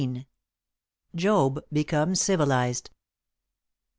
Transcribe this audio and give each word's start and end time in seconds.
JOB 1.13 1.59
BECOMES 1.71 2.19
CIVILISED. 2.19 2.89